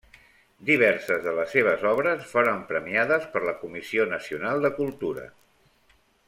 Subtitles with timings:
[0.69, 5.29] Diverses de les seves obres foren premiades per la Comissió Nacional de Cultura.